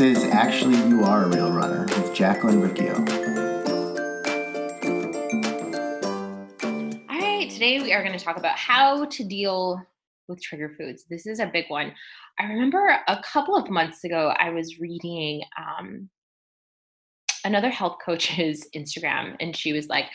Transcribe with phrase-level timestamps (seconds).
[0.00, 2.94] Is Actually You Are a Real Runner with Jacqueline Riccio.
[7.10, 9.78] All right, today we are going to talk about how to deal
[10.26, 11.04] with trigger foods.
[11.10, 11.92] This is a big one.
[12.38, 16.08] I remember a couple of months ago, I was reading um,
[17.44, 20.06] another health coach's Instagram, and she was like,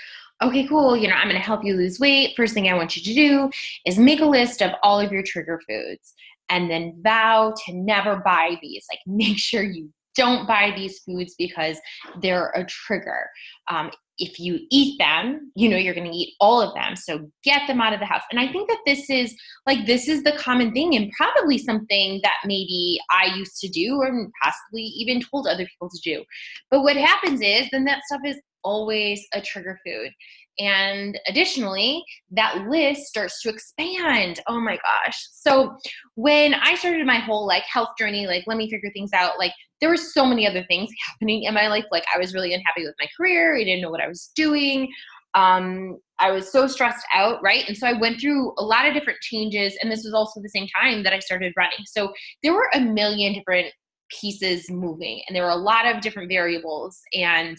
[0.42, 2.34] okay, cool, you know, I'm going to help you lose weight.
[2.36, 3.52] First thing I want you to do
[3.86, 6.16] is make a list of all of your trigger foods
[6.50, 8.86] and then vow to never buy these.
[8.92, 11.78] Like, make sure you don't buy these foods because
[12.22, 13.30] they're a trigger.
[13.70, 16.96] Um, if you eat them, you know you're going to eat all of them.
[16.96, 18.22] So get them out of the house.
[18.32, 19.36] And I think that this is
[19.68, 23.98] like this is the common thing and probably something that maybe I used to do
[23.98, 26.24] or possibly even told other people to do.
[26.72, 30.12] But what happens is then that stuff is always a trigger food.
[30.58, 34.40] And additionally, that list starts to expand.
[34.48, 35.28] Oh my gosh.
[35.32, 35.76] So
[36.16, 39.52] when I started my whole like health journey, like let me figure things out, like
[39.82, 41.86] there were so many other things happening in my life.
[41.92, 43.56] Like I was really unhappy with my career.
[43.56, 44.92] I didn't know what I was doing.
[45.34, 47.68] Um, I was so stressed out, right?
[47.68, 49.78] And so I went through a lot of different changes.
[49.82, 51.86] And this was also the same time that I started running.
[51.86, 53.74] So there were a million different
[54.10, 57.02] pieces moving, and there were a lot of different variables.
[57.14, 57.58] And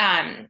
[0.00, 0.48] um,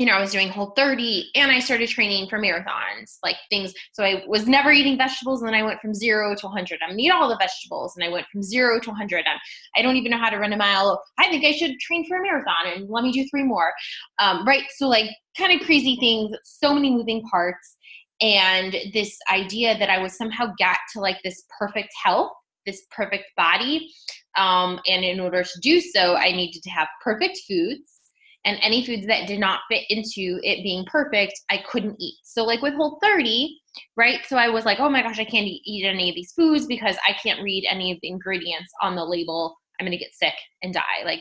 [0.00, 3.74] you know, I was doing whole 30 and I started training for marathons, like things.
[3.92, 6.80] So I was never eating vegetables and then I went from zero to 100.
[6.82, 9.26] I'm eat all the vegetables and I went from zero to 100.
[9.26, 9.38] I'm,
[9.76, 11.02] I don't even know how to run a mile.
[11.18, 13.74] I think I should train for a marathon and let me do three more.
[14.18, 14.62] Um, right.
[14.78, 17.76] So, like, kind of crazy things, so many moving parts.
[18.22, 22.32] And this idea that I was somehow got to like this perfect health,
[22.64, 23.90] this perfect body.
[24.38, 27.99] Um, and in order to do so, I needed to have perfect foods
[28.44, 32.14] and any foods that did not fit into it being perfect i couldn't eat.
[32.22, 33.58] So like with whole 30
[33.96, 36.66] right so i was like oh my gosh i can't eat any of these foods
[36.66, 39.56] because i can't read any of the ingredients on the label.
[39.78, 41.04] I'm going to get sick and die.
[41.04, 41.20] Like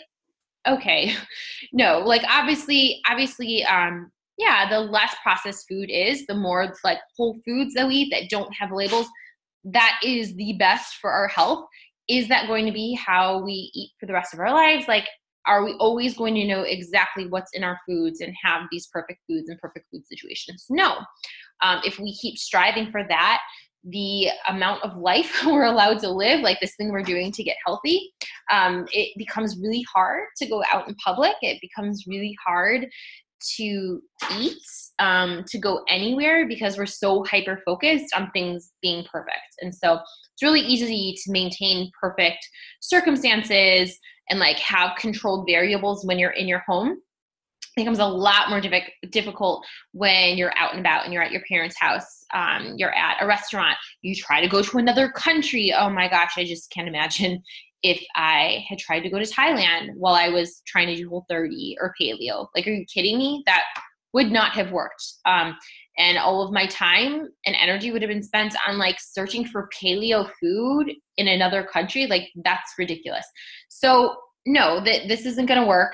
[0.67, 1.13] okay.
[1.73, 7.39] No like obviously obviously um yeah the less processed food is the more like whole
[7.45, 9.07] foods that we eat that don't have labels
[9.65, 11.65] that is the best for our health.
[12.07, 14.87] Is that going to be how we eat for the rest of our lives?
[14.87, 15.05] Like
[15.45, 19.19] are we always going to know exactly what's in our foods and have these perfect
[19.27, 20.65] foods and perfect food situations?
[20.69, 20.97] No.
[21.61, 23.41] Um, if we keep striving for that,
[23.83, 27.57] the amount of life we're allowed to live, like this thing we're doing to get
[27.65, 28.11] healthy,
[28.51, 31.35] um, it becomes really hard to go out in public.
[31.41, 32.87] It becomes really hard
[33.57, 34.01] to
[34.37, 34.57] eat,
[34.99, 39.55] um, to go anywhere because we're so hyper focused on things being perfect.
[39.61, 42.45] And so it's really easy to maintain perfect
[42.81, 43.97] circumstances
[44.29, 46.97] and like have controlled variables when you're in your home
[47.75, 51.43] becomes a lot more diff- difficult when you're out and about and you're at your
[51.47, 52.25] parents' house.
[52.33, 53.75] Um, you're at a restaurant.
[54.01, 55.73] You try to go to another country.
[55.75, 57.41] Oh my gosh, I just can't imagine
[57.81, 61.25] if I had tried to go to Thailand while I was trying to do Whole
[61.29, 62.47] 30 or Paleo.
[62.55, 63.43] Like, are you kidding me?
[63.45, 63.63] That
[64.13, 65.03] would not have worked.
[65.25, 65.55] Um,
[65.99, 69.69] and all of my time and energy would have been spent on like searching for
[69.79, 73.25] paleo food in another country like that's ridiculous.
[73.67, 74.15] So
[74.45, 75.93] no that this isn't going to work.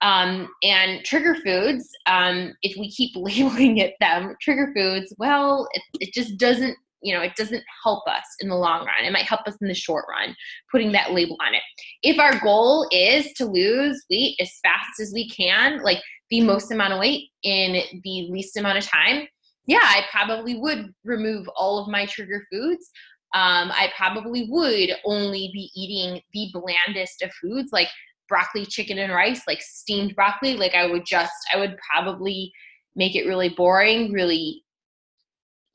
[0.00, 5.82] Um, and trigger foods um, if we keep labeling it them trigger foods well it,
[6.00, 9.04] it just doesn't you know it doesn't help us in the long run.
[9.04, 10.34] It might help us in the short run
[10.70, 11.62] putting that label on it.
[12.02, 16.72] If our goal is to lose weight as fast as we can like the most
[16.72, 17.72] amount of weight in
[18.02, 19.28] the least amount of time
[19.66, 22.90] yeah, I probably would remove all of my trigger foods.
[23.34, 27.88] Um, I probably would only be eating the blandest of foods like
[28.28, 30.56] broccoli, chicken, and rice, like steamed broccoli.
[30.56, 32.52] Like I would just, I would probably
[32.94, 34.62] make it really boring, really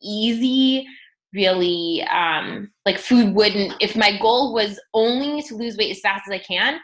[0.02, 0.88] easy,
[1.34, 6.24] really um, like food wouldn't, if my goal was only to lose weight as fast
[6.28, 6.80] as I can,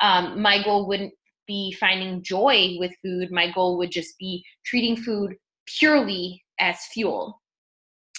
[0.00, 1.12] um, my goal wouldn't
[1.46, 3.32] be finding joy with food.
[3.32, 5.34] My goal would just be treating food
[5.66, 7.40] purely as fuel.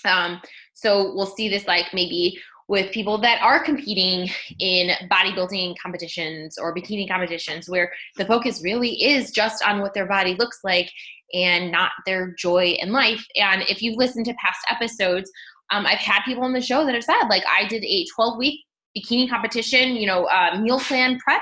[0.05, 0.41] Um,
[0.73, 4.29] so we'll see this like maybe with people that are competing
[4.59, 10.07] in bodybuilding competitions or bikini competitions where the focus really is just on what their
[10.07, 10.89] body looks like
[11.33, 13.25] and not their joy in life.
[13.35, 15.29] And if you've listened to past episodes,
[15.71, 18.37] um, I've had people on the show that have said, like, I did a 12
[18.37, 18.61] week
[18.97, 21.41] bikini competition, you know, uh, meal plan prep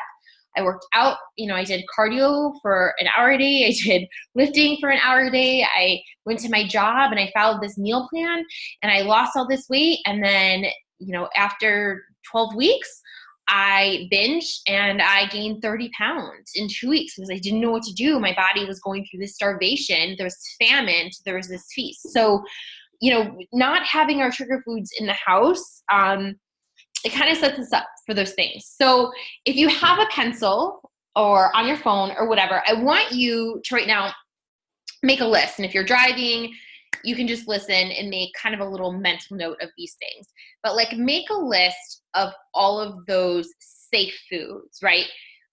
[0.57, 3.67] I worked out, you know, I did cardio for an hour a day.
[3.67, 5.63] I did lifting for an hour a day.
[5.63, 8.43] I went to my job and I followed this meal plan
[8.81, 9.99] and I lost all this weight.
[10.05, 10.65] And then,
[10.99, 13.01] you know, after 12 weeks,
[13.49, 17.83] I binged and I gained 30 pounds in two weeks because I didn't know what
[17.83, 18.19] to do.
[18.19, 20.15] My body was going through this starvation.
[20.17, 21.09] There was famine.
[21.25, 22.11] There was this feast.
[22.11, 22.43] So,
[23.01, 26.35] you know, not having our trigger foods in the house, um,
[27.03, 28.65] it kind of sets us up for those things.
[28.65, 29.11] So
[29.45, 33.75] if you have a pencil or on your phone or whatever, I want you to
[33.75, 34.11] right now
[35.03, 35.59] make a list.
[35.59, 36.53] And if you're driving,
[37.03, 40.27] you can just listen and make kind of a little mental note of these things.
[40.63, 45.05] But like make a list of all of those safe foods, right?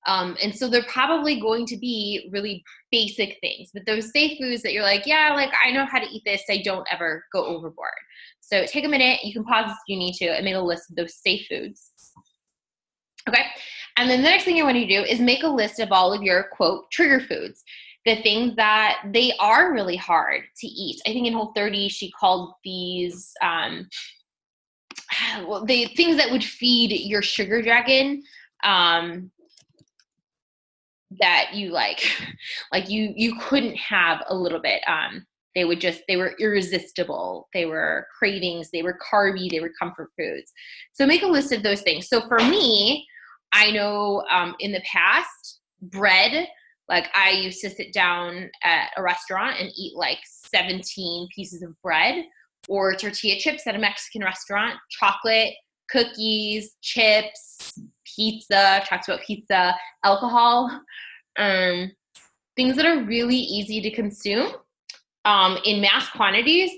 [0.07, 2.63] Um, and so they're probably going to be really
[2.93, 6.07] basic things, but those safe foods that you're like, yeah, like I know how to
[6.07, 7.91] eat this, I don't ever go overboard.
[8.41, 10.91] So take a minute, you can pause if you need to, and make a list
[10.91, 11.91] of those safe foods.
[13.29, 13.43] Okay.
[13.97, 16.13] And then the next thing you want to do is make a list of all
[16.13, 17.65] of your quote trigger foods,
[18.05, 21.01] the things that they are really hard to eat.
[21.07, 23.89] I think in Whole 30, she called these um,
[25.47, 28.23] well, the things that would feed your sugar dragon
[28.65, 29.31] um,
[31.21, 32.01] that you like
[32.73, 35.25] like you you couldn't have a little bit um
[35.55, 37.49] they would just they were irresistible.
[37.55, 38.69] They were cravings.
[38.71, 39.51] They were carby.
[39.51, 40.53] They were comfort foods.
[40.93, 42.09] So make a list of those things.
[42.09, 43.07] So for me
[43.53, 46.47] i know um, in the past bread
[46.89, 51.71] like i used to sit down at a restaurant and eat like 17 pieces of
[51.83, 52.25] bread
[52.69, 55.55] or tortilla chips at a mexican restaurant chocolate
[55.91, 57.79] cookies chips
[58.17, 59.75] pizza, talked about pizza,
[60.05, 60.71] alcohol,
[61.39, 61.93] um,
[62.57, 64.53] things that are really easy to consume
[65.25, 66.71] um, in mass quantities.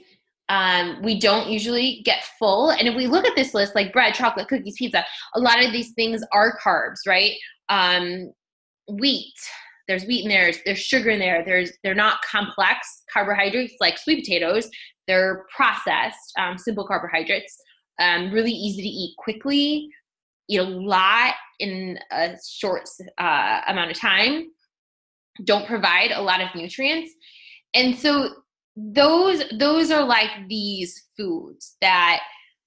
[0.49, 2.71] Um, we don't usually get full.
[2.71, 5.73] And if we look at this list, like bread, chocolate, cookies, pizza, a lot of
[5.73, 7.33] these things are carbs, right?
[7.69, 8.33] Um,
[8.89, 9.35] wheat,
[9.87, 14.25] there's wheat in there, there's sugar in there, there's they're not complex carbohydrates like sweet
[14.25, 14.71] potatoes.
[15.07, 17.59] They're processed, um, simple carbohydrates,
[17.99, 19.91] um, really easy to eat quickly
[20.49, 24.51] eat a lot in a short uh, amount of time,
[25.45, 27.13] don't provide a lot of nutrients.
[27.75, 28.31] And so
[28.77, 32.21] those those are like these foods that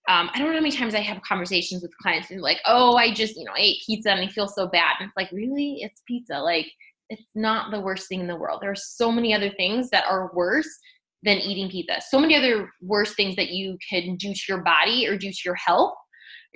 [0.09, 2.95] um, I don't know how many times I have conversations with clients and like, oh,
[2.95, 4.95] I just you know ate pizza and I feel so bad.
[4.99, 6.37] And it's like, really, it's pizza.
[6.37, 6.67] Like,
[7.09, 8.59] it's not the worst thing in the world.
[8.61, 10.69] There are so many other things that are worse
[11.23, 12.01] than eating pizza.
[12.09, 15.41] So many other worse things that you can do to your body or do to
[15.45, 15.93] your health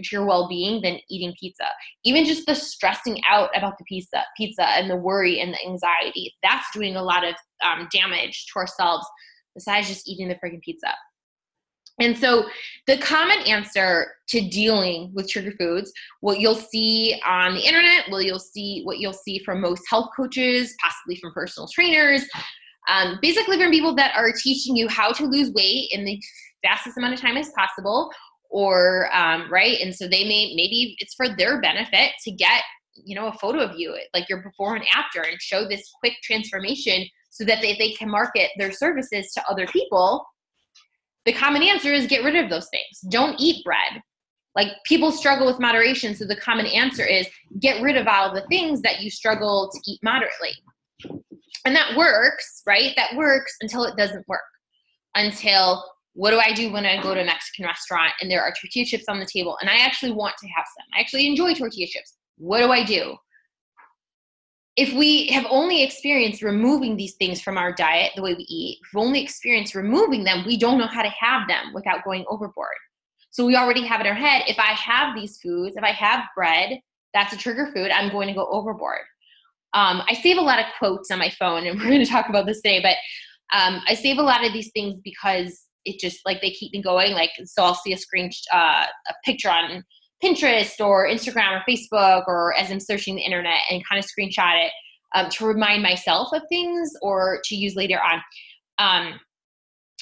[0.04, 1.68] to your well-being than eating pizza
[2.04, 6.34] even just the stressing out about the pizza pizza and the worry and the anxiety
[6.44, 7.34] that's doing a lot of
[7.64, 9.06] um, damage to ourselves
[9.54, 10.94] besides just eating the freaking pizza
[12.00, 12.46] and so
[12.88, 18.26] the common answer to dealing with trigger foods, what you'll see on the internet, what
[18.26, 22.28] you'll see, what you'll see from most health coaches, possibly from personal trainers,
[22.88, 26.22] um, basically from people that are teaching you how to lose weight in the
[26.64, 28.12] fastest amount of time as possible,
[28.50, 29.78] or um, right?
[29.82, 33.60] And so they may maybe it's for their benefit to get you know a photo
[33.60, 37.76] of you like your before and after and show this quick transformation so that they,
[37.78, 40.26] they can market their services to other people.
[41.26, 43.02] The common answer is get rid of those things.
[43.10, 44.02] Don't eat bread.
[44.56, 47.28] Like people struggle with moderation so the common answer is
[47.60, 50.54] get rid of all the things that you struggle to eat moderately
[51.66, 54.42] and that works right that works until it doesn't work
[55.16, 55.84] until
[56.16, 58.86] what do I do when I go to a Mexican restaurant and there are tortilla
[58.86, 60.86] chips on the table and I actually want to have some?
[60.96, 62.16] I actually enjoy tortilla chips.
[62.38, 63.18] What do I do?
[64.78, 68.80] If we have only experienced removing these things from our diet, the way we eat,
[68.82, 72.76] we've only experienced removing them, we don't know how to have them without going overboard.
[73.32, 76.24] So we already have in our head if I have these foods, if I have
[76.34, 76.80] bread,
[77.14, 79.02] that's a trigger food, I'm going to go overboard.
[79.76, 82.30] Um, I save a lot of quotes on my phone, and we're going to talk
[82.30, 82.96] about this today, but
[83.56, 86.82] um, I save a lot of these things because it just like they keep me
[86.82, 87.14] going.
[87.14, 89.84] Like so, I'll see a screen uh, a picture on
[90.24, 94.66] Pinterest or Instagram or Facebook or as I'm searching the internet and kind of screenshot
[94.66, 94.72] it
[95.14, 98.22] um, to remind myself of things or to use later on.
[98.78, 99.20] Um,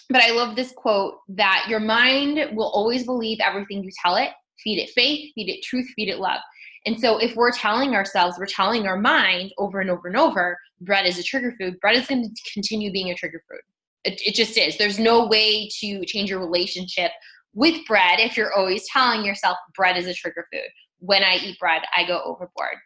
[0.10, 4.30] but I love this quote that your mind will always believe everything you tell it.
[4.64, 6.40] Feed it faith, feed it truth, feed it love.
[6.86, 10.58] And so if we're telling ourselves, we're telling our mind over and over and over,
[10.82, 13.62] bread is a trigger food, bread is going to continue being a trigger food.
[14.04, 14.78] It, it just is.
[14.78, 17.12] There's no way to change your relationship
[17.54, 20.68] with bread if you're always telling yourself bread is a trigger food.
[21.00, 22.78] When I eat bread, I go overboard.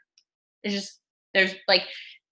[0.64, 1.00] There's just
[1.34, 1.84] there's like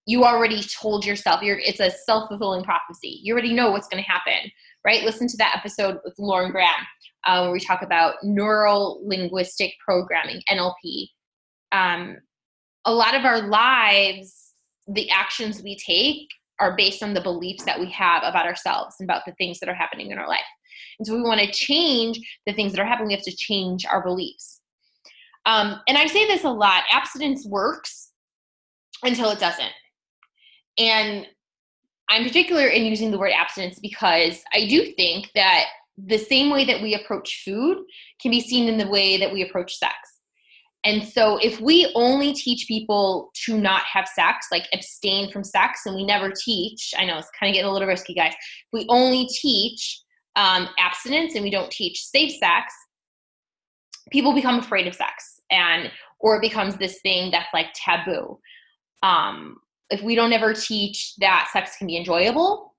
[0.06, 3.20] you already told yourself you're it's a self-fulfilling prophecy.
[3.22, 4.50] You already know what's going to happen,
[4.84, 5.02] right?
[5.02, 6.86] Listen to that episode with Lauren Graham
[7.24, 11.08] uh, where we talk about neural linguistic programming (NLP).
[11.72, 12.18] Um,
[12.84, 14.52] a lot of our lives,
[14.86, 16.28] the actions we take
[16.60, 19.68] are based on the beliefs that we have about ourselves and about the things that
[19.68, 20.40] are happening in our life.
[20.98, 23.08] And so we want to change the things that are happening.
[23.08, 24.60] We have to change our beliefs.
[25.44, 28.10] Um, and I say this a lot abstinence works
[29.02, 29.72] until it doesn't.
[30.78, 31.26] And
[32.08, 35.64] I'm particular in using the word abstinence because I do think that
[35.98, 37.78] the same way that we approach food
[38.20, 39.94] can be seen in the way that we approach sex.
[40.86, 45.80] And so if we only teach people to not have sex, like abstain from sex,
[45.84, 48.34] and we never teach, I know it's kind of getting a little risky, guys.
[48.72, 50.00] We only teach
[50.36, 52.72] um, abstinence and we don't teach safe sex,
[54.12, 55.90] people become afraid of sex and
[56.20, 58.38] or it becomes this thing that's like taboo.
[59.02, 59.56] Um,
[59.90, 62.75] if we don't ever teach that sex can be enjoyable,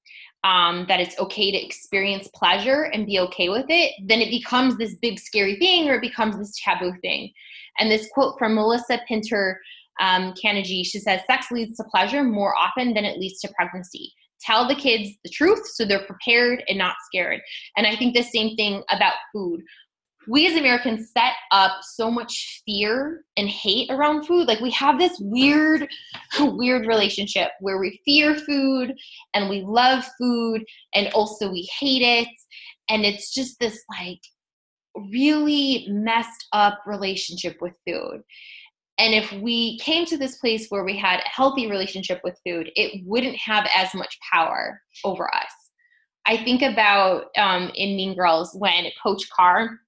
[0.47, 4.77] um, that it's okay to experience pleasure and be okay with it, then it becomes
[4.77, 7.31] this big scary thing or it becomes this taboo thing.
[7.79, 9.59] And this quote from Melissa Pintor
[9.99, 14.13] um, Carnagey, she says, sex leads to pleasure more often than it leads to pregnancy.
[14.39, 17.41] Tell the kids the truth so they're prepared and not scared.
[17.75, 19.61] And I think the same thing about food
[20.27, 24.47] we as Americans set up so much fear and hate around food.
[24.47, 25.87] Like we have this weird,
[26.39, 28.93] weird relationship where we fear food
[29.33, 32.27] and we love food and also we hate it.
[32.89, 34.21] And it's just this like
[35.11, 38.21] really messed up relationship with food.
[38.99, 42.71] And if we came to this place where we had a healthy relationship with food,
[42.75, 45.51] it wouldn't have as much power over us.
[46.25, 49.79] I think about um, in Mean Girls when Coach Carr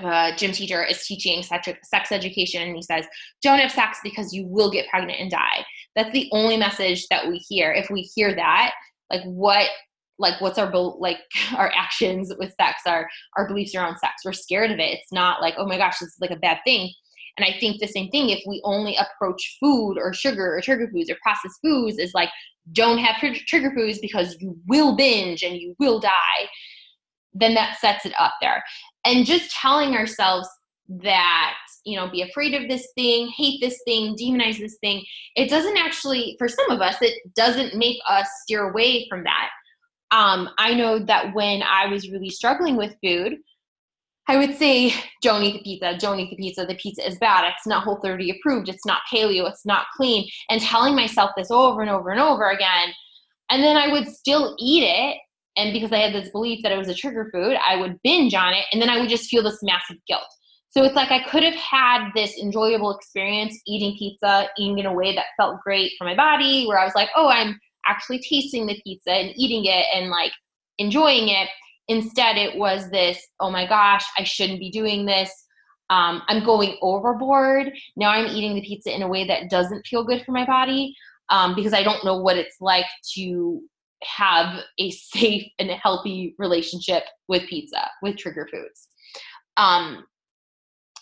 [0.00, 3.04] uh, gym teacher is teaching sex, education and he says
[3.42, 5.64] don't have sex because you will get pregnant and die.
[5.96, 7.72] That's the only message that we hear.
[7.72, 8.72] If we hear that
[9.10, 9.68] like what
[10.18, 11.18] like what's our like
[11.56, 14.22] our actions with sex our our beliefs around sex?
[14.24, 14.98] We're scared of it.
[14.98, 16.92] It's not like oh my gosh this is like a bad thing.
[17.36, 20.88] And i think the same thing if we only approach food or sugar or trigger
[20.92, 22.30] foods or processed foods is like
[22.72, 26.48] don't have trigger foods because you will binge and you will die
[27.34, 28.62] then that sets it up there
[29.08, 30.48] and just telling ourselves
[30.88, 35.04] that you know be afraid of this thing hate this thing demonize this thing
[35.36, 39.50] it doesn't actually for some of us it doesn't make us steer away from that.
[40.10, 43.34] Um, i know that when i was really struggling with food
[44.26, 47.44] i would say don't eat the pizza don't eat the pizza the pizza is bad
[47.44, 51.50] it's not whole 30 approved it's not paleo it's not clean and telling myself this
[51.50, 52.88] over and over and over again.
[53.50, 55.18] And then i would still eat it
[55.58, 58.32] and because I had this belief that it was a trigger food, I would binge
[58.32, 60.22] on it and then I would just feel this massive guilt.
[60.70, 64.92] So it's like I could have had this enjoyable experience eating pizza, eating in a
[64.92, 68.66] way that felt great for my body, where I was like, oh, I'm actually tasting
[68.66, 70.32] the pizza and eating it and like
[70.78, 71.48] enjoying it.
[71.88, 75.30] Instead, it was this, oh my gosh, I shouldn't be doing this.
[75.90, 77.72] Um, I'm going overboard.
[77.96, 80.94] Now I'm eating the pizza in a way that doesn't feel good for my body
[81.30, 82.84] um, because I don't know what it's like
[83.14, 83.62] to
[84.02, 88.88] have a safe and healthy relationship with pizza, with trigger foods.
[89.56, 90.04] Um,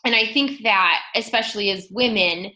[0.04, 2.52] and I think that, especially as women,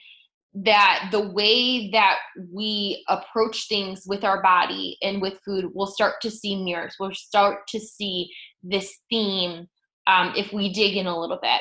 [0.52, 2.18] that the way that
[2.52, 6.96] we approach things with our body and with food, we'll start to see mirrors.
[6.98, 8.30] We'll start to see
[8.62, 9.66] this theme
[10.06, 11.60] um, if we dig in a little bit.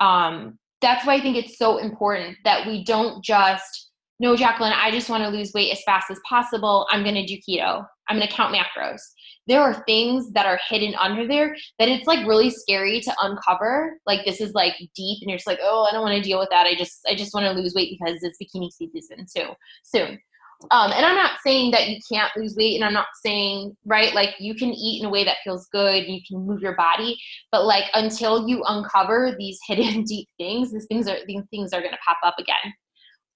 [0.00, 3.92] Um, that's why I think it's so important that we don't just
[4.22, 6.86] no, Jacqueline, I just want to lose weight as fast as possible.
[6.92, 7.84] I'm going to do keto.
[8.08, 9.00] I'm going to count macros.
[9.46, 13.98] There are things that are hidden under there that it's like really scary to uncover.
[14.06, 16.38] Like this is like deep and you're just like, "Oh, I don't want to deal
[16.38, 16.66] with that.
[16.66, 19.50] I just I just want to lose weight because it's bikini season too
[19.82, 20.18] soon."
[20.70, 24.14] Um, and I'm not saying that you can't lose weight, and I'm not saying right
[24.14, 27.18] like you can eat in a way that feels good, you can move your body,
[27.50, 31.80] but like until you uncover these hidden deep things, these things are these things are
[31.80, 32.72] going to pop up again.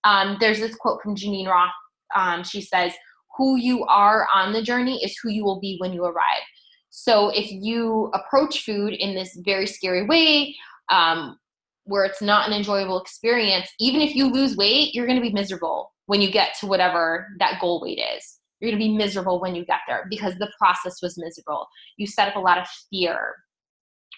[0.04, 1.70] Um, there's this quote from Geneen Roth.
[2.14, 2.92] Um, she says,
[3.36, 6.42] Who you are on the journey is who you will be when you arrive.
[6.90, 10.56] So if you approach food in this very scary way,
[10.90, 11.38] um,
[11.84, 15.32] where it's not an enjoyable experience, even if you lose weight, you're going to be
[15.32, 18.38] miserable when you get to whatever that goal weight is.
[18.60, 21.66] You're going to be miserable when you get there because the process was miserable.
[21.96, 23.34] You set up a lot of fear,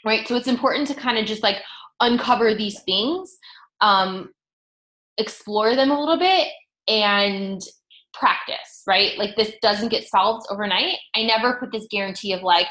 [0.04, 0.26] right?
[0.28, 1.56] So it's important to kind of just like
[2.00, 3.36] uncover these things
[3.80, 4.30] um,
[5.18, 6.48] explore them a little bit
[6.86, 7.60] and
[8.14, 9.16] practice, right?
[9.18, 10.96] Like this doesn't get solved overnight.
[11.14, 12.66] I never put this guarantee of like,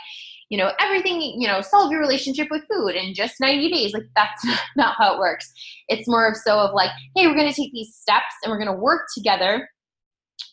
[0.50, 3.94] you know, everything, you know, solve your relationship with food in just 90 days.
[3.94, 4.46] Like that's
[4.77, 5.51] not how it works.
[5.88, 8.63] It's more of so of like, hey, we're going to take these steps and we're
[8.63, 9.70] going to work together.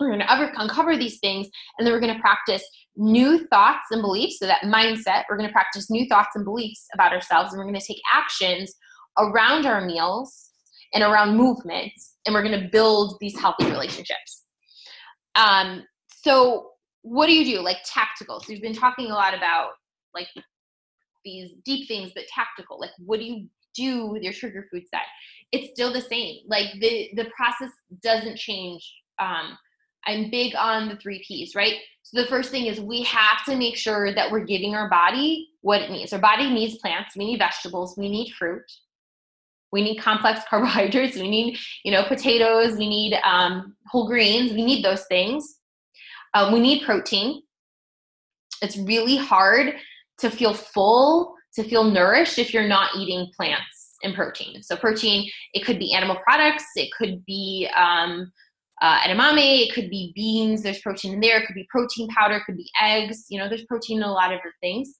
[0.00, 1.48] We're going to uncover these things
[1.78, 2.64] and then we're going to practice
[2.96, 4.38] new thoughts and beliefs.
[4.38, 7.70] So that mindset, we're going to practice new thoughts and beliefs about ourselves and we're
[7.70, 8.74] going to take actions
[9.18, 10.50] around our meals
[10.92, 11.92] and around movement
[12.24, 14.43] and we're going to build these healthy relationships
[15.34, 16.70] um, so
[17.02, 17.62] what do you do?
[17.62, 18.40] Like tactical.
[18.40, 19.72] So you've been talking a lot about
[20.14, 20.28] like
[21.24, 22.80] these deep things but tactical.
[22.80, 25.02] Like what do you do with your trigger food set
[25.54, 26.40] it's still the same.
[26.48, 27.70] Like the the process
[28.02, 28.92] doesn't change.
[29.18, 29.56] Um,
[30.06, 31.76] i'm big on the three p's right?
[32.02, 35.48] So the first thing is we have to make sure that we're giving our body
[35.62, 36.12] what it needs.
[36.12, 37.16] Our body needs plants.
[37.16, 37.96] We need vegetables.
[37.96, 38.64] We need fruit
[39.74, 41.16] We need complex carbohydrates.
[41.16, 42.78] We need, you know, potatoes.
[42.78, 44.52] We need um, whole grains.
[44.52, 45.58] We need those things.
[46.32, 47.42] Um, we need protein.
[48.62, 49.74] It's really hard
[50.18, 54.62] to feel full, to feel nourished if you're not eating plants and protein.
[54.62, 56.64] So protein, it could be animal products.
[56.76, 58.32] It could be um,
[58.80, 59.66] uh, edamame.
[59.66, 60.62] It could be beans.
[60.62, 61.40] There's protein in there.
[61.40, 62.36] It could be protein powder.
[62.36, 63.26] It could be eggs.
[63.28, 64.94] You know, there's protein in a lot of different things,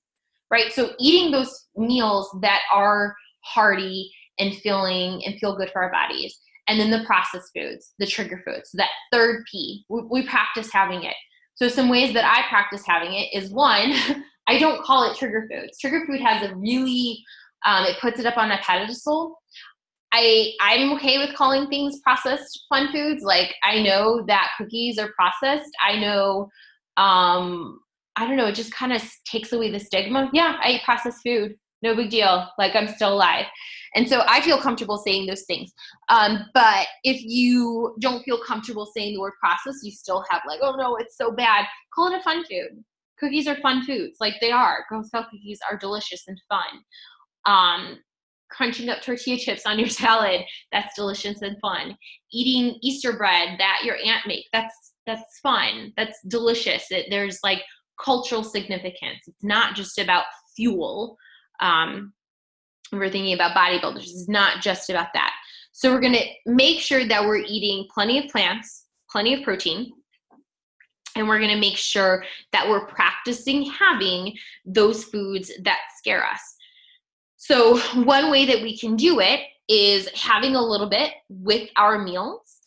[0.50, 0.73] right?
[0.73, 3.14] So eating those meals that are
[3.45, 6.38] hearty and feeling and feel good for our bodies.
[6.67, 11.05] And then the processed foods, the trigger foods, that third P, we, we practice having
[11.05, 11.14] it.
[11.57, 13.93] So some ways that I practice having it is one,
[14.47, 15.79] I don't call it trigger foods.
[15.79, 17.19] Trigger food has a really,
[17.64, 19.38] um, it puts it up on a pedestal.
[20.14, 23.25] I I'm okay with calling things processed fun foods.
[23.25, 25.71] Like I know that cookies are processed.
[25.85, 26.49] I know
[26.97, 27.81] um
[28.17, 30.31] I don't know, it just kind of takes away the stigma.
[30.33, 31.57] Yeah, I eat processed food.
[31.85, 32.49] No big deal.
[32.59, 33.45] Like I'm still alive.
[33.95, 35.71] And so I feel comfortable saying those things.
[36.09, 40.61] Um, but if you don't feel comfortable saying the word processed, you still have like,
[40.62, 41.67] oh no, it's so bad.
[41.95, 42.83] Call it a fun food.
[43.21, 44.17] Cookies are fun foods.
[44.19, 44.87] Like they are.
[44.88, 46.83] Girl Scout cookies are delicious and fun.
[47.47, 47.99] Um,
[48.50, 51.97] crunching up tortilla chips on your salad that's delicious and fun
[52.33, 57.62] eating easter bread that your aunt makes that's that's fun that's delicious it, there's like
[58.03, 60.25] cultural significance it's not just about
[60.55, 61.17] fuel
[61.61, 62.13] um,
[62.93, 65.33] we're thinking about bodybuilders it's not just about that.
[65.73, 68.85] So we're going to make sure that we're eating plenty of plants
[69.15, 69.93] plenty of protein
[71.15, 76.41] and we're going to make sure that we're practicing having those foods that scare us.
[77.37, 82.03] So, one way that we can do it is having a little bit with our
[82.03, 82.59] meals.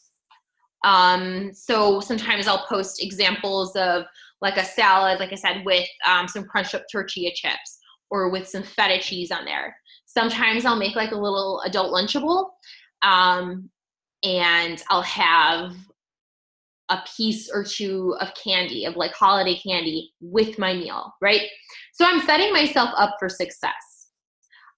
[0.86, 4.06] Um, so, sometimes I'll post examples of
[4.40, 7.77] like a salad, like I said, with um, some crunched up tortilla chips
[8.10, 9.76] or with some feta cheese on there.
[10.06, 12.50] Sometimes I'll make like a little adult Lunchable
[13.02, 13.70] um,
[14.24, 15.74] and I'll have
[16.90, 21.42] a piece or two of candy, of like holiday candy with my meal, right?
[21.94, 23.74] So I'm setting myself up for success.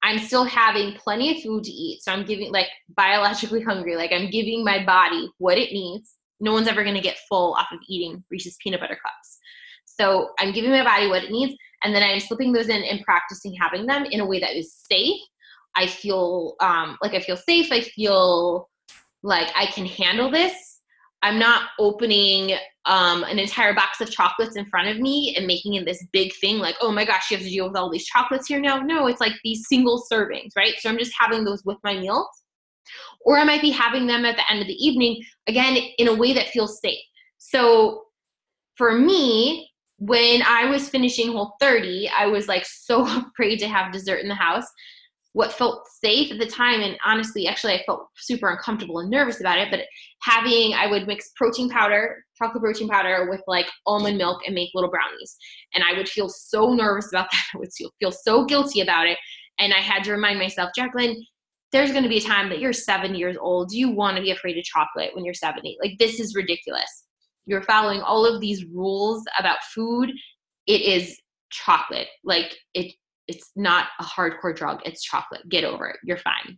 [0.01, 2.01] I'm still having plenty of food to eat.
[2.01, 3.97] So I'm giving, like, biologically hungry.
[3.97, 6.15] Like, I'm giving my body what it needs.
[6.39, 9.39] No one's ever to get full off of eating Reese's peanut butter cups.
[9.85, 11.53] So I'm giving my body what it needs.
[11.83, 14.73] And then I'm slipping those in and practicing having them in a way that is
[14.73, 15.19] safe.
[15.75, 17.71] I feel um, like I feel safe.
[17.71, 18.69] I feel
[19.23, 20.79] like I can handle this
[21.21, 25.73] I'm not opening um, an entire box of chocolates in front of me and making
[25.73, 28.05] it this big thing like, oh my gosh, you have to deal with all these
[28.05, 28.79] chocolates here now.
[28.79, 30.75] No, it's like these single servings, right?
[30.79, 32.27] So I'm just having those with my meals.
[33.21, 36.15] Or I might be having them at the end of the evening, again, in a
[36.15, 37.03] way that feels safe.
[37.37, 38.05] So
[38.75, 39.68] for me,
[39.99, 44.29] when I was finishing Whole 30, I was like so afraid to have dessert in
[44.29, 44.65] the house.
[45.33, 49.39] What felt safe at the time and honestly actually i felt super uncomfortable and nervous
[49.39, 49.81] about it but
[50.23, 54.71] having i would mix protein powder chocolate protein powder with like almond milk and make
[54.73, 55.37] little brownies
[55.75, 57.43] and i would feel so nervous about that.
[57.53, 59.19] I would feel, so guilty about it
[59.59, 61.23] and i had to remind myself jacqueline
[61.71, 63.71] there's going to be a time that you're seven years old.
[63.71, 67.05] You want to be afraid of chocolate when you're 70 like this is ridiculous
[67.49, 70.11] you're following all of these rules about food
[70.69, 72.07] it is chocolate.
[72.23, 72.93] Like it
[73.27, 75.41] it's not a hardcore drug it's chocolate.
[75.49, 75.97] Get over it.
[76.03, 76.57] You're fine.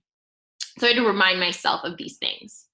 [0.78, 2.68] So i had to remind myself of these things.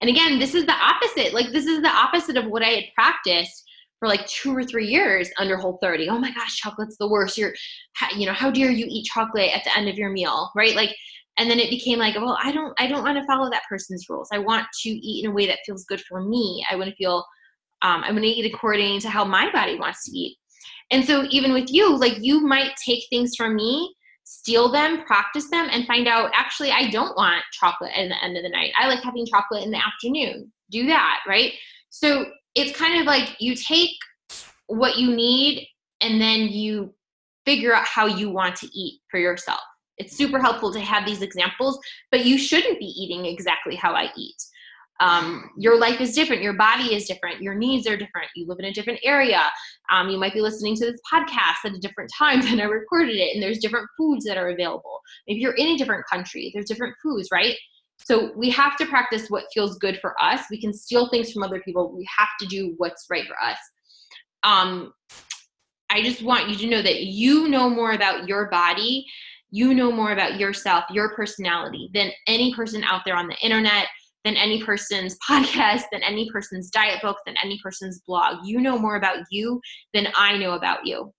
[0.00, 1.34] And again this is the opposite.
[1.34, 3.64] Like this is the opposite of what i had practiced
[3.98, 7.36] for like two or three years under whole 30 oh my gosh chocolate's the worst.
[7.36, 7.54] You're
[8.16, 10.76] you know how dare you eat chocolate at the end of your meal right?
[10.76, 10.94] Like
[11.38, 14.06] and then it became like well i don't i don't want to follow that person's
[14.08, 14.28] rules.
[14.32, 16.64] I want to eat in a way that feels good for me.
[16.70, 17.24] I want to feel
[17.82, 20.36] um, i'm going to eat according to how my body wants to eat
[20.90, 25.50] and so even with you, like you might take things from me, steal them, practice
[25.50, 28.72] them, and find out actually I don't want chocolate at the end of the night.
[28.78, 30.52] I like having chocolate in the afternoon.
[30.70, 31.52] Do that, right?
[31.90, 33.90] So it's kind of like you take
[34.66, 35.66] what you need
[36.00, 36.94] and then you
[37.44, 39.60] figure out how you want to eat for yourself.
[39.98, 41.78] It's super helpful to have these examples,
[42.10, 44.36] but you shouldn't be eating exactly how I eat
[45.00, 46.42] um, your life is different.
[46.42, 47.42] Your body is different.
[47.42, 48.28] Your needs are different.
[48.34, 49.42] You live in a different area.
[49.90, 53.16] Um, you might be listening to this podcast at a different time than i recorded
[53.16, 55.00] it and there's different foods that are available.
[55.28, 57.56] Maybe you're in a different country there's different foods right?
[57.98, 60.42] So we have to practice what feels good for us.
[60.50, 61.96] We can steal things from other people.
[61.96, 63.58] We have to do what's right for us.
[64.42, 64.92] Um,
[65.88, 69.06] i just want you to know that you know more about your body.
[69.50, 73.86] You know more about yourself your personality than any person out there on the internet
[74.26, 78.44] than any person's podcast, than any person's diet book, than any person's blog.
[78.44, 79.62] You know more about you
[79.94, 81.14] than I know about you.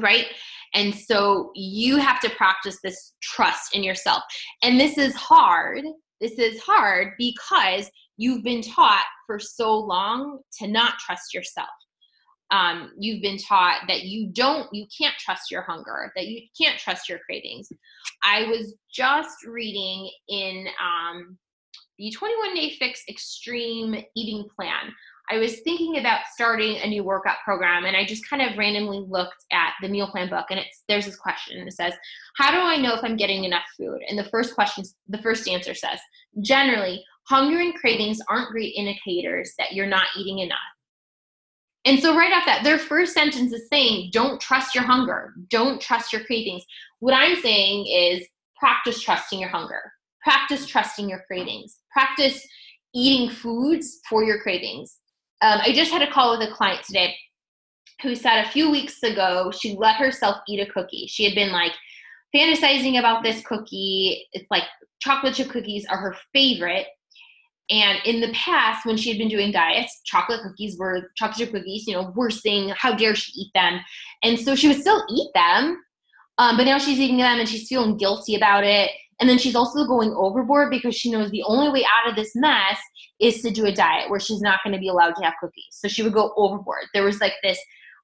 [0.00, 0.26] right?
[0.74, 4.22] And so you have to practice this trust in yourself.
[4.62, 5.84] And this is hard.
[6.20, 11.68] This is hard because you've been taught for so long to not trust yourself.
[12.50, 16.78] Um, you've been taught that you don't, you can't trust your hunger, that you can't
[16.78, 17.68] trust your cravings.
[18.22, 21.38] I was just reading in um,
[21.98, 24.92] the 21 Day Fix Extreme Eating Plan
[25.30, 29.04] I was thinking about starting a new workout program and I just kind of randomly
[29.08, 31.94] looked at the meal plan book and it's there's this question and it says,
[32.36, 34.00] How do I know if I'm getting enough food?
[34.08, 35.98] And the first question the first answer says,
[36.42, 40.58] generally, hunger and cravings aren't great indicators that you're not eating enough.
[41.86, 45.80] And so right off that, their first sentence is saying, Don't trust your hunger, don't
[45.80, 46.64] trust your cravings.
[47.00, 48.26] What I'm saying is
[48.58, 49.80] practice trusting your hunger,
[50.24, 52.44] practice trusting your cravings, practice
[52.94, 54.98] eating foods for your cravings
[55.44, 57.14] um, I just had a call with a client today
[58.02, 61.06] who said a few weeks ago she let herself eat a cookie.
[61.06, 61.72] She had been like
[62.34, 64.26] fantasizing about this cookie.
[64.32, 64.62] It's like
[65.00, 66.86] chocolate chip cookies are her favorite.
[67.68, 71.52] And in the past, when she had been doing diets, chocolate cookies were chocolate chip
[71.52, 72.72] cookies, you know, worst thing.
[72.76, 73.80] How dare she eat them?
[74.22, 75.78] And so she would still eat them,
[76.38, 78.90] um, but now she's eating them and she's feeling guilty about it.
[79.20, 82.32] And then she's also going overboard because she knows the only way out of this
[82.34, 82.78] mess
[83.20, 85.70] is to do a diet where she's not going to be allowed to have cookies.
[85.70, 86.86] So she would go overboard.
[86.92, 87.58] There was like this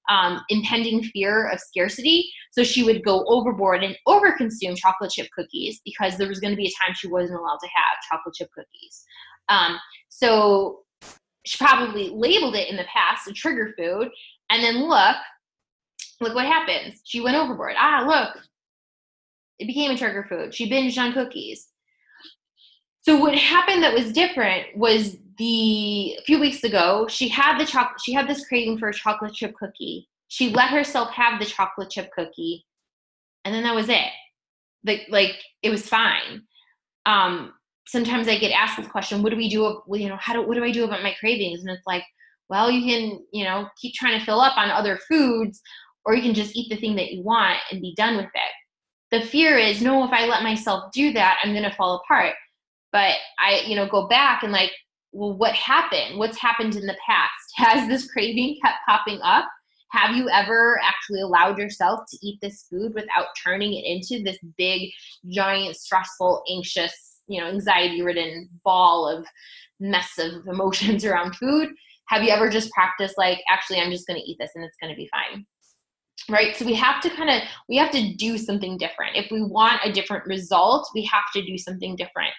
[0.08, 2.30] um, impending fear of scarcity.
[2.52, 6.56] So she would go overboard and overconsume chocolate chip cookies because there was going to
[6.56, 9.04] be a time she wasn't allowed to have chocolate chip cookies.
[9.48, 10.80] Um, so
[11.44, 14.10] she probably labeled it in the past a trigger food.
[14.50, 15.16] And then look,
[16.20, 17.00] look what happens.
[17.04, 17.74] She went overboard.
[17.78, 18.42] Ah, look,
[19.60, 20.54] it became a trigger food.
[20.54, 21.68] She binged on cookies.
[23.02, 27.64] So what happened that was different was the a few weeks ago she had the
[27.64, 30.08] chocolate she had this craving for a chocolate chip cookie.
[30.28, 32.66] She let herself have the chocolate chip cookie,
[33.44, 34.10] and then that was it.
[34.84, 36.42] Like like it was fine.
[37.06, 37.54] Um,
[37.86, 39.82] sometimes I get asked this question: What do we do?
[39.92, 41.60] You know, how do what do I do about my cravings?
[41.60, 42.04] And it's like,
[42.48, 45.60] well, you can you know keep trying to fill up on other foods,
[46.04, 48.52] or you can just eat the thing that you want and be done with it
[49.10, 52.34] the fear is no if i let myself do that i'm going to fall apart.
[52.92, 54.72] But i you know go back and like
[55.12, 56.18] well what happened?
[56.18, 57.32] What's happened in the past?
[57.56, 59.46] Has this craving kept popping up?
[59.90, 64.38] Have you ever actually allowed yourself to eat this food without turning it into this
[64.56, 64.90] big
[65.28, 69.26] giant stressful anxious you know anxiety ridden ball of
[69.80, 71.70] mess of emotions around food?
[72.06, 74.76] Have you ever just practiced like actually i'm just going to eat this and it's
[74.80, 75.46] going to be fine
[76.28, 76.56] right?
[76.56, 79.16] So we have to kind of we have to do something different.
[79.16, 82.32] If we want a different result we have to do something different.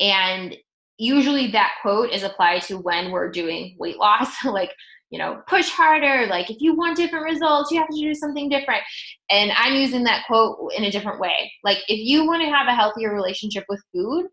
[0.00, 0.56] And
[0.98, 4.72] usually that quote is applied to when we're doing weight loss like
[5.10, 8.48] you know push harder like if you want different results you have to do something
[8.48, 8.82] different.
[9.30, 11.52] And i'm using that quote in a different way.
[11.64, 14.26] Like if you want to have a healthier relationship with food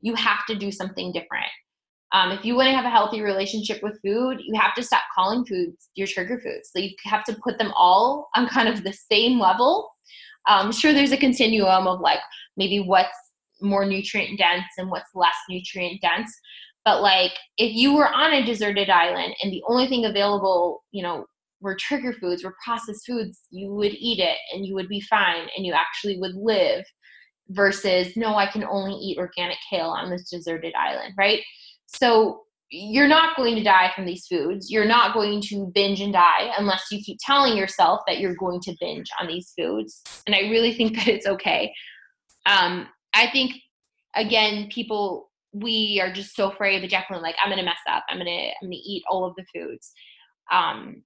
[0.00, 1.48] you have to do something different
[2.12, 5.02] um, if you want to have a healthy relationship with food, you have to stop
[5.14, 6.70] calling foods your trigger foods.
[6.72, 9.90] So you have to put them all on kind of the same level.
[10.48, 12.20] Um, sure, there's a continuum of like
[12.56, 13.16] maybe what's
[13.60, 16.32] more nutrient dense and what's less nutrient dense.
[16.84, 21.02] But like if you were on a deserted island and the only thing available, you
[21.02, 21.26] know,
[21.60, 25.48] were trigger foods, were processed foods, you would eat it and you would be fine
[25.56, 26.84] and you actually would live
[27.50, 31.40] versus no, I can only eat organic kale on this deserted island, right?
[31.88, 34.70] So you're not going to die from these foods.
[34.70, 38.60] You're not going to binge and die unless you keep telling yourself that you're going
[38.60, 40.02] to binge on these foods.
[40.26, 41.72] And I really think that it's okay.
[42.46, 43.52] Um, I think,
[44.14, 47.76] again, people, we are just so afraid of the Jacqueline, like, I'm going to mess
[47.88, 48.04] up.
[48.08, 49.90] I'm going to, I'm going to eat all of the foods.
[50.52, 51.02] Um,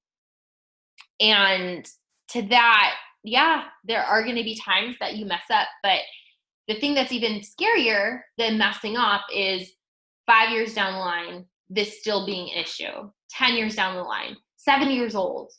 [1.21, 1.87] and
[2.31, 5.69] to that, yeah, there are going to be times that you mess up.
[5.83, 6.01] But
[6.67, 9.71] the thing that's even scarier than messing up is
[10.27, 14.37] five years down the line, this still being an issue, 10 years down the line,
[14.57, 15.53] seven years old,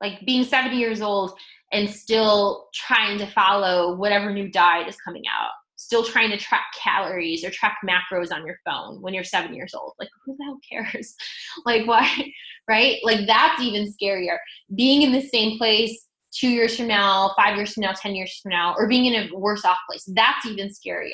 [0.00, 1.38] like being 70 years old
[1.72, 6.66] and still trying to follow whatever new diet is coming out, still trying to track
[6.82, 9.94] calories or track macros on your phone when you're seven years old.
[9.98, 11.14] Like, who the hell cares?
[11.66, 12.08] like, why?
[12.66, 12.96] Right?
[13.04, 14.38] Like, that's even scarier.
[14.74, 18.40] Being in the same place two years from now, five years from now, 10 years
[18.42, 21.12] from now, or being in a worse off place, that's even scarier.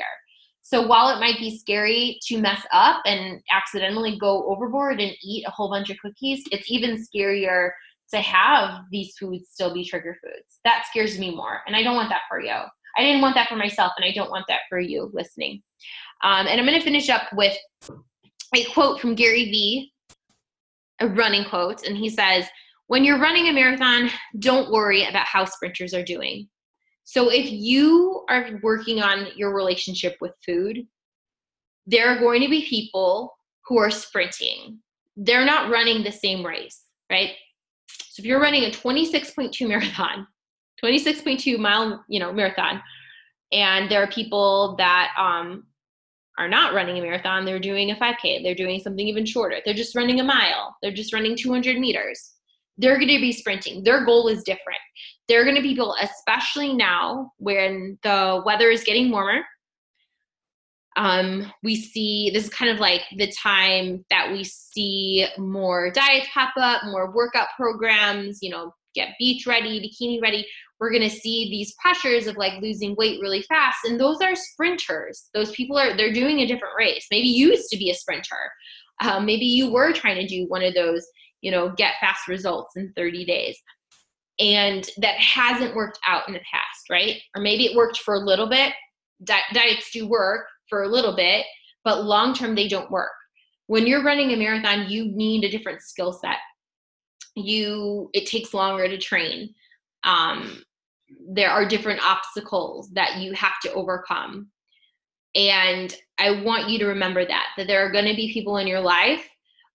[0.71, 5.45] So while it might be scary to mess up and accidentally go overboard and eat
[5.45, 7.71] a whole bunch of cookies, it's even scarier
[8.15, 10.61] to have these foods still be trigger foods.
[10.65, 11.63] That scares me more.
[11.67, 12.53] And I don't want that for you.
[12.53, 15.61] I didn't want that for myself, and I don't want that for you listening.
[16.23, 17.57] Um, and I'm going to finish up with
[18.55, 19.93] a quote from Gary Vee,
[21.01, 21.85] a running quote.
[21.85, 22.47] And he says,
[22.87, 26.49] when you're running a marathon, don't worry about how sprinters are doing.
[27.13, 30.87] So if you are working on your relationship with food,
[31.85, 33.35] there are going to be people
[33.67, 34.79] who are sprinting.
[35.17, 37.31] They're not running the same race, right?
[37.89, 40.25] So if you're running a 26.2 marathon,
[40.85, 42.81] 26.2 mile, you know, marathon,
[43.51, 45.65] and there are people that um,
[46.39, 49.75] are not running a marathon, they're doing a 5K, they're doing something even shorter, they're
[49.75, 52.35] just running a mile, they're just running 200 meters
[52.81, 53.85] they're going to be sprinting.
[53.85, 54.81] Their goal is different.
[55.31, 59.43] They're going to be people, especially now when the weather is getting warmer.
[60.97, 66.27] Um, we see this is kind of like the time that we see more diets
[66.35, 70.45] pop up, more workout programs, you know, get beach ready, bikini ready.
[70.81, 73.85] We're going to see these pressures of like losing weight really fast.
[73.85, 75.29] And those are sprinters.
[75.33, 77.07] Those people are, they're doing a different race.
[77.09, 78.51] Maybe you used to be a sprinter.
[79.01, 81.07] Um, maybe you were trying to do one of those
[81.41, 83.59] you know, get fast results in 30 days.
[84.41, 87.21] And that hasn't worked out in the past, right?
[87.37, 88.73] Or maybe it worked for a little bit.
[89.23, 91.45] Di- diets do work for a little bit,
[91.85, 93.11] but long term, they don't work.
[93.67, 96.39] When you're running a marathon, you need a different skill set.
[97.37, 99.55] You, it takes longer to train.
[100.05, 100.65] Um,
[101.29, 104.49] there are different obstacles that you have to overcome.
[105.35, 108.67] And I want you to remember that, that there are going to be people in
[108.67, 109.29] your life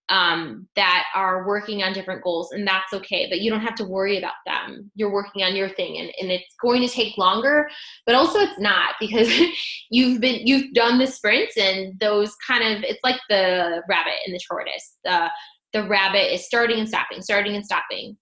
[0.09, 3.27] um, that are working on different goals, and that's okay.
[3.29, 4.91] But you don't have to worry about them.
[4.95, 7.69] You're working on your thing, and, and it's going to take longer,
[8.05, 9.31] but also it's not because
[9.89, 14.35] you've been you've done the sprints, and those kind of it's like the rabbit and
[14.35, 14.97] the tortoise.
[15.03, 15.29] The
[15.73, 18.17] the rabbit is starting and stopping, starting and stopping.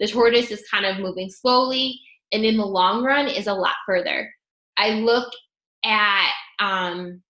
[0.00, 2.00] The tortoise is kind of moving slowly,
[2.32, 4.32] and in the long run is a lot further.
[4.78, 5.30] I look
[5.84, 6.30] at
[6.60, 7.22] um,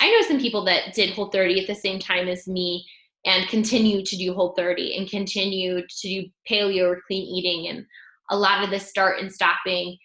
[0.00, 2.86] I know some people that did Whole 30 at the same time as me
[3.28, 7.84] and continue to do whole 30 and continue to do paleo or clean eating and
[8.30, 9.96] a lot of the start and stopping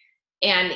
[0.42, 0.74] and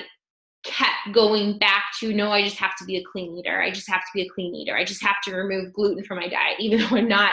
[0.65, 3.63] kept going back to no i just have to be a clean eater.
[3.63, 4.77] I just have to be a clean eater.
[4.77, 7.33] I just have to remove gluten from my diet even though i'm not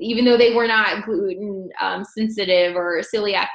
[0.00, 3.48] even though they were not gluten um, sensitive or celiac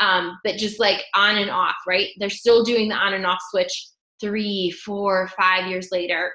[0.00, 2.10] um, but just like on and off right?
[2.18, 3.88] They're still doing the on and off switch
[4.20, 6.32] three four five years later.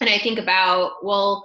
[0.00, 1.44] And i think about well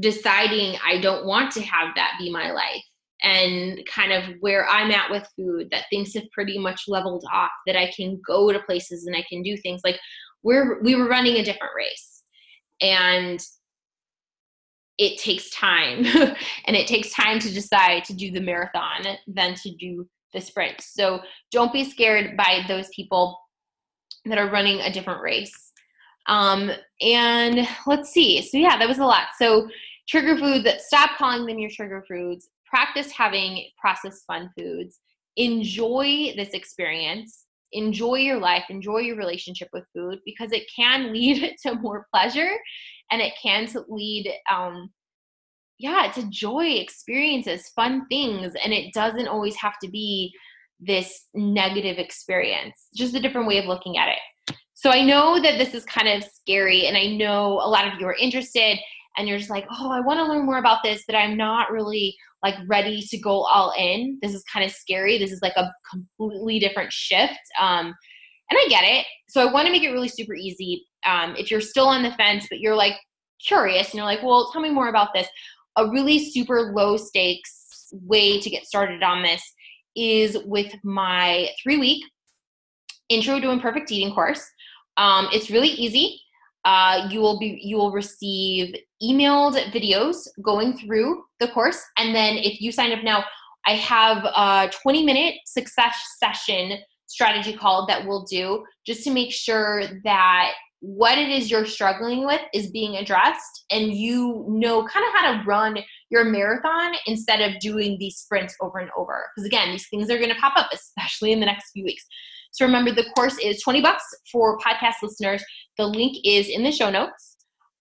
[0.00, 2.82] deciding I don't want to have that be my life
[3.22, 7.50] and kind of where I'm at with food, that things have pretty much leveled off,
[7.66, 9.80] that I can go to places and I can do things.
[9.84, 9.98] Like
[10.42, 12.22] we're we were running a different race.
[12.80, 13.44] And
[14.98, 16.04] it takes time.
[16.66, 20.80] and it takes time to decide to do the marathon than to do the sprint.
[20.80, 23.40] So don't be scared by those people
[24.26, 25.72] that are running a different race.
[26.26, 28.42] Um, and let's see.
[28.42, 29.28] So yeah, that was a lot.
[29.38, 29.68] So
[30.08, 32.48] trigger foods, stop calling them your trigger foods.
[32.66, 35.00] Practice having processed fun foods.
[35.36, 37.44] Enjoy this experience.
[37.72, 38.64] Enjoy your life.
[38.70, 42.52] Enjoy your relationship with food because it can lead to more pleasure
[43.10, 44.90] and it can lead, um,
[45.78, 48.52] yeah, to joy experiences, fun things.
[48.62, 50.32] And it doesn't always have to be
[50.80, 54.54] this negative experience, just a different way of looking at it.
[54.74, 57.98] So I know that this is kind of scary, and I know a lot of
[57.98, 58.78] you are interested
[59.18, 61.72] and you're just like, oh, I want to learn more about this, but I'm not
[61.72, 64.18] really like ready to go all in.
[64.22, 65.18] This is kind of scary.
[65.18, 67.38] This is like a completely different shift.
[67.60, 67.86] Um,
[68.50, 69.04] and I get it.
[69.28, 70.86] So I want to make it really super easy.
[71.04, 72.94] Um, if you're still on the fence, but you're like
[73.44, 75.28] curious and you're like, well, tell me more about this.
[75.76, 79.42] A really super low stakes way to get started on this
[79.96, 82.04] is with my three week
[83.08, 84.44] intro to imperfect eating course.
[84.96, 86.20] Um, it's really easy.
[86.68, 91.80] Uh, you will be you will receive emailed videos going through the course.
[91.96, 93.24] And then if you sign up now
[93.66, 99.32] i have a 20 minute success session strategy call that we'll do just to make
[99.32, 105.04] sure that what it is you're struggling with is being addressed and you know kind
[105.06, 105.78] of how to run
[106.10, 109.24] your marathon instead of doing these sprints over and over.
[109.34, 112.04] Because again these things are going to pop up especially in the next few weeks
[112.50, 115.42] so remember the course is 20 bucks for podcast listeners.
[115.76, 117.36] The link is in the show notes.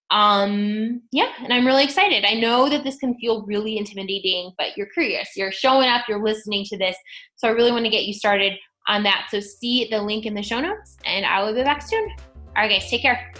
[0.09, 2.23] Um yeah and i'm really excited.
[2.25, 5.29] I know that this can feel really intimidating but you're curious.
[5.35, 6.95] You're showing up you're listening to this.
[7.35, 8.53] So i really want to get you started
[8.87, 9.27] on that.
[9.31, 12.07] So see the link in the show notes and i will be back soon.
[12.55, 13.33] All right guys take care